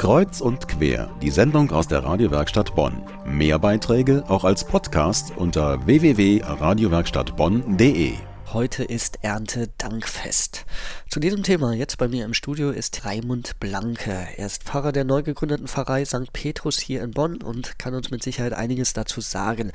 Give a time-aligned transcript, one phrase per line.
[0.00, 3.02] Kreuz und quer, die Sendung aus der Radiowerkstatt Bonn.
[3.26, 8.14] Mehr Beiträge auch als Podcast unter www.radiowerkstattbonn.de.
[8.54, 10.64] Heute ist Erntedankfest.
[11.10, 14.26] Zu diesem Thema jetzt bei mir im Studio ist Raimund Blanke.
[14.38, 16.32] Er ist Pfarrer der neu gegründeten Pfarrei St.
[16.32, 19.70] Petrus hier in Bonn und kann uns mit Sicherheit einiges dazu sagen.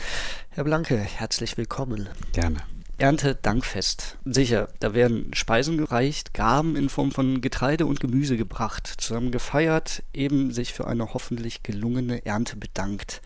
[0.50, 2.10] Herr Blanke, herzlich willkommen.
[2.32, 2.64] Gerne.
[2.98, 4.18] Erntedankfest.
[4.26, 10.04] Sicher, da werden Speisen gereicht, Gaben in Form von Getreide und Gemüse gebracht, zusammen gefeiert,
[10.14, 13.22] eben sich für eine hoffentlich gelungene Ernte bedankt.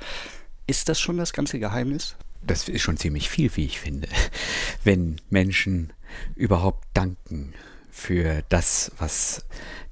[0.67, 2.15] Ist das schon das ganze Geheimnis?
[2.41, 4.07] Das ist schon ziemlich viel, wie ich finde.
[4.83, 5.93] Wenn Menschen
[6.35, 7.53] überhaupt danken
[7.91, 9.45] für das, was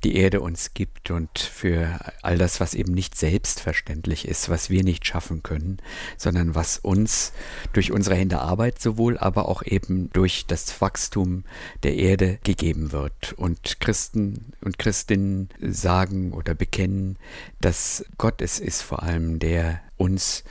[0.04, 4.84] die Erde uns gibt und für all das, was eben nicht selbstverständlich ist, was wir
[4.84, 5.80] nicht schaffen können,
[6.18, 7.34] sondern was uns
[7.74, 11.46] durch unsere Hände Arbeit sowohl, aber auch eben durch das Wachstum
[11.84, 13.34] der Erde gegeben wird.
[13.34, 17.18] Und Christen und Christinnen sagen oder bekennen,
[17.60, 20.43] dass Gott es ist vor allem, der uns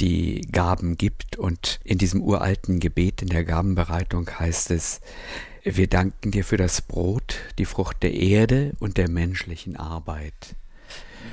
[0.00, 1.36] die Gaben gibt.
[1.36, 5.00] Und in diesem uralten Gebet in der Gabenbereitung heißt es,
[5.64, 10.54] wir danken dir für das Brot, die Frucht der Erde und der menschlichen Arbeit.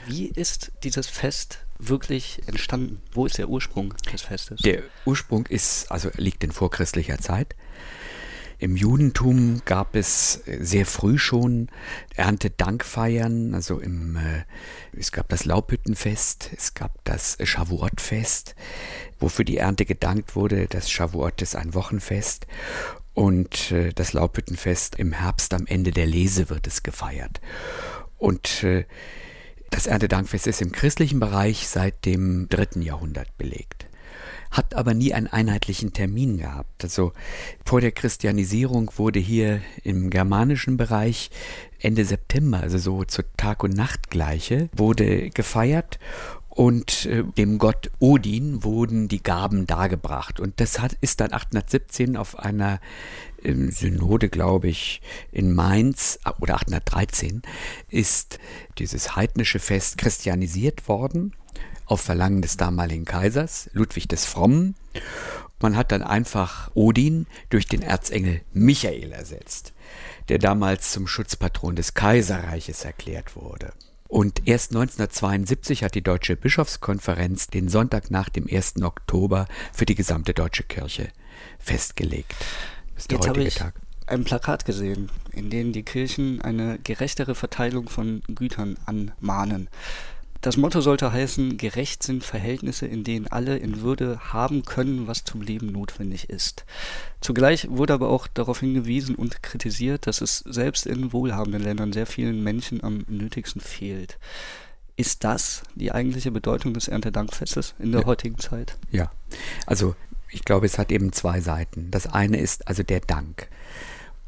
[0.08, 3.02] Wie ist dieses Fest wirklich entstanden?
[3.12, 4.62] Wo ist der Ursprung des Festes?
[4.62, 7.56] Der Ursprung ist, also liegt in vorchristlicher Zeit.
[8.58, 11.70] Im Judentum gab es sehr früh schon
[12.16, 14.44] Erntedankfeiern, also im, äh,
[14.98, 18.56] es gab das Laubhüttenfest, es gab das Shavuot-Fest,
[19.20, 20.68] wo für die Ernte gedankt wurde.
[20.68, 22.48] Das Shavuot ist ein Wochenfest
[23.14, 27.42] und äh, das Laubhüttenfest im Herbst am Ende der Lese wird es gefeiert.
[28.18, 28.86] Und äh,
[29.70, 33.88] das Erntedankfest ist im christlichen Bereich seit dem dritten Jahrhundert belegt
[34.56, 36.84] hat aber nie einen einheitlichen Termin gehabt.
[36.84, 37.12] Also
[37.66, 41.30] vor der Christianisierung wurde hier im germanischen Bereich
[41.80, 46.00] Ende September, also so zur Tag- und Nachtgleiche, wurde gefeiert
[46.50, 50.40] und äh, dem Gott Odin wurden die Gaben dargebracht.
[50.40, 52.80] Und das hat, ist dann 817 auf einer
[53.44, 55.02] ähm, Synode, glaube ich,
[55.34, 57.42] in Mainz ah, oder 813
[57.90, 58.40] ist
[58.78, 61.34] dieses heidnische Fest christianisiert worden
[61.86, 64.76] auf Verlangen des damaligen Kaisers, Ludwig des Frommen.
[65.62, 69.74] Man hat dann einfach Odin durch den Erzengel Michael ersetzt,
[70.30, 73.74] der damals zum Schutzpatron des Kaiserreiches erklärt wurde.
[74.08, 78.82] Und erst 1972 hat die Deutsche Bischofskonferenz den Sonntag nach dem 1.
[78.84, 81.10] Oktober für die gesamte deutsche Kirche
[81.58, 82.36] festgelegt.
[82.94, 83.74] Das ist der Jetzt heutige Tag
[84.08, 89.70] ein Plakat gesehen, in dem die Kirchen eine gerechtere Verteilung von Gütern anmahnen.
[90.46, 95.24] Das Motto sollte heißen, gerecht sind Verhältnisse, in denen alle in Würde haben können, was
[95.24, 96.66] zum Leben notwendig ist.
[97.20, 102.06] Zugleich wurde aber auch darauf hingewiesen und kritisiert, dass es selbst in wohlhabenden Ländern sehr
[102.06, 104.20] vielen Menschen am nötigsten fehlt.
[104.96, 108.06] Ist das die eigentliche Bedeutung des Erntedankfestes in der ja.
[108.06, 108.78] heutigen Zeit?
[108.92, 109.12] Ja,
[109.66, 109.96] also
[110.30, 111.90] ich glaube, es hat eben zwei Seiten.
[111.90, 113.50] Das eine ist also der Dank.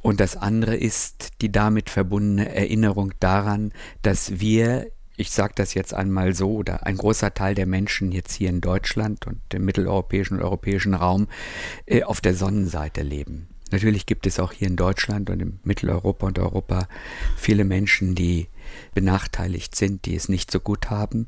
[0.01, 5.93] Und das andere ist die damit verbundene Erinnerung daran, dass wir ich sage das jetzt
[5.93, 10.37] einmal so, oder ein großer Teil der Menschen jetzt hier in Deutschland und im mitteleuropäischen
[10.37, 11.27] und europäischen Raum
[11.87, 13.47] äh, auf der Sonnenseite leben.
[13.71, 16.87] Natürlich gibt es auch hier in Deutschland und in Mitteleuropa und Europa
[17.35, 18.47] viele Menschen, die
[18.93, 21.27] benachteiligt sind, die es nicht so gut haben.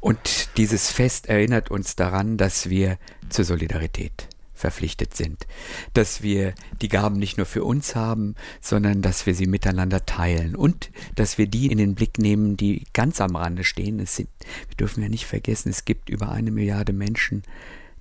[0.00, 4.28] Und dieses Fest erinnert uns daran, dass wir zur Solidarität
[4.58, 5.46] verpflichtet sind,
[5.94, 10.56] dass wir die Gaben nicht nur für uns haben, sondern dass wir sie miteinander teilen
[10.56, 14.00] und dass wir die in den Blick nehmen, die ganz am Rande stehen.
[14.00, 14.28] Es sind,
[14.68, 17.42] wir dürfen ja nicht vergessen, es gibt über eine Milliarde Menschen,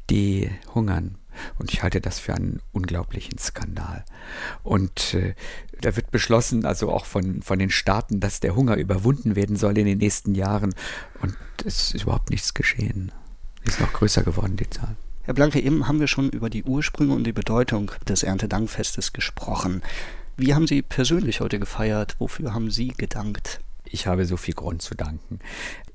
[0.09, 1.15] die hungern.
[1.59, 4.03] Und ich halte das für einen unglaublichen Skandal.
[4.63, 5.35] Und äh,
[5.81, 9.77] da wird beschlossen, also auch von, von den Staaten, dass der Hunger überwunden werden soll
[9.77, 10.73] in den nächsten Jahren.
[11.21, 13.11] Und es ist überhaupt nichts geschehen.
[13.65, 14.95] Ist noch größer geworden, die Zahl.
[15.27, 19.81] Herr Blanke, eben haben wir schon über die Ursprünge und die Bedeutung des Erntedankfestes gesprochen.
[20.37, 22.15] Wie haben Sie persönlich heute gefeiert?
[22.17, 23.59] Wofür haben Sie gedankt?
[23.91, 25.39] Ich habe so viel Grund zu danken.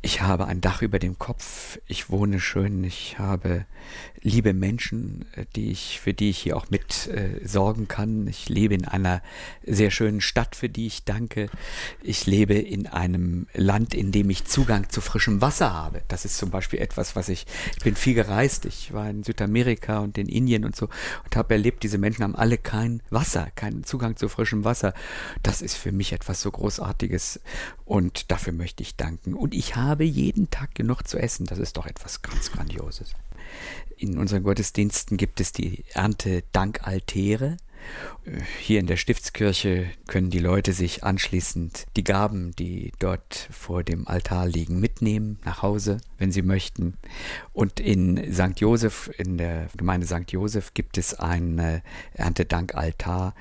[0.04, 3.66] Ich habe ein Dach über dem Kopf, ich wohne schön, ich habe
[4.20, 8.26] liebe Menschen, äh, die ich, für die ich hier auch mit äh, sorgen kann.
[8.26, 9.22] Ich lebe in einer
[9.64, 11.48] sehr schönen Stadt, für die ich danke.
[12.02, 16.02] Ich lebe in einem Land, in dem ich Zugang zu frischem Wasser habe.
[16.08, 17.46] Das ist zum Beispiel etwas, was ich,
[17.76, 18.64] ich bin viel gereist.
[18.64, 20.88] Ich war in Südamerika und in Indien und so
[21.24, 24.94] und habe erlebt, diese Menschen haben alle kein Wasser, keinen Zugang zu frischem Wasser.
[25.42, 27.40] Das ist für mich etwas so Großartiges
[27.92, 29.34] und dafür möchte ich danken.
[29.34, 31.44] Und ich habe jeden Tag genug zu essen.
[31.44, 33.12] Das ist doch etwas ganz Grandioses.
[33.98, 37.58] In unseren Gottesdiensten gibt es die Erntedankaltäre.
[38.60, 44.08] Hier in der Stiftskirche können die Leute sich anschließend die Gaben, die dort vor dem
[44.08, 46.96] Altar liegen, mitnehmen nach Hause, wenn sie möchten.
[47.52, 48.58] Und in St.
[48.58, 50.32] Josef, in der Gemeinde St.
[50.32, 51.82] Josef, gibt es einen
[52.14, 53.34] Erntedankaltar,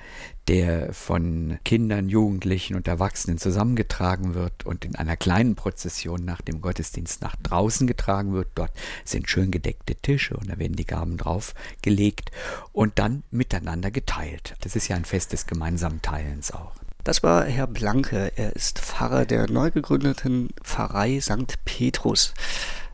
[0.47, 6.61] der von Kindern, Jugendlichen und Erwachsenen zusammengetragen wird und in einer kleinen Prozession nach dem
[6.61, 8.47] Gottesdienst nach draußen getragen wird.
[8.55, 8.71] Dort
[9.05, 12.31] sind schön gedeckte Tische und da werden die Gaben draufgelegt
[12.73, 14.55] und dann miteinander geteilt.
[14.61, 16.73] Das ist ja ein Fest des gemeinsamen Teilens auch.
[17.03, 18.31] Das war Herr Blanke.
[18.35, 21.63] Er ist Pfarrer der neu gegründeten Pfarrei St.
[21.65, 22.33] Petrus.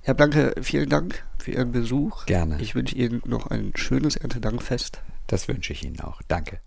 [0.01, 2.25] Herr Blanke, vielen Dank für Ihren Besuch.
[2.25, 2.61] Gerne.
[2.61, 5.01] Ich wünsche Ihnen noch ein schönes Erntedankfest.
[5.27, 6.21] Das wünsche ich Ihnen auch.
[6.27, 6.59] Danke.